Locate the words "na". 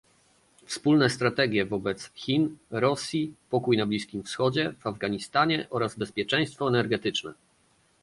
3.77-3.85